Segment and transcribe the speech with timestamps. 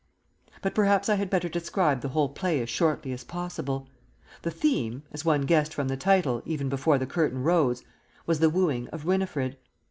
[0.63, 3.87] But perhaps I had better describe the whole play as shortly as possible.
[4.41, 7.83] The theme as one guessed from the title, even before the curtain rose
[8.25, 9.57] was the wooing of Winifred.